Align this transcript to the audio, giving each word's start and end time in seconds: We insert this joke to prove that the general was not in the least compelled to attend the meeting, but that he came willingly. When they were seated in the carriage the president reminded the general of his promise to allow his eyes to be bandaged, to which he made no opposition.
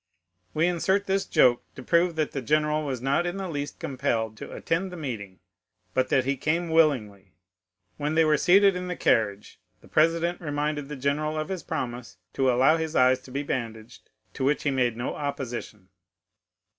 We 0.55 0.65
insert 0.65 1.05
this 1.05 1.25
joke 1.27 1.63
to 1.75 1.83
prove 1.83 2.15
that 2.15 2.31
the 2.31 2.41
general 2.41 2.83
was 2.83 3.03
not 3.03 3.27
in 3.27 3.37
the 3.37 3.47
least 3.47 3.77
compelled 3.77 4.35
to 4.37 4.51
attend 4.51 4.91
the 4.91 4.97
meeting, 4.97 5.41
but 5.93 6.09
that 6.09 6.25
he 6.25 6.37
came 6.37 6.69
willingly. 6.71 7.33
When 7.97 8.15
they 8.15 8.25
were 8.25 8.35
seated 8.35 8.75
in 8.75 8.87
the 8.87 8.95
carriage 8.95 9.59
the 9.79 9.87
president 9.87 10.41
reminded 10.41 10.89
the 10.89 10.95
general 10.95 11.37
of 11.37 11.49
his 11.49 11.61
promise 11.61 12.17
to 12.33 12.49
allow 12.51 12.77
his 12.77 12.95
eyes 12.95 13.19
to 13.19 13.31
be 13.31 13.43
bandaged, 13.43 14.09
to 14.33 14.43
which 14.43 14.63
he 14.63 14.71
made 14.71 14.97
no 14.97 15.13
opposition. 15.13 15.89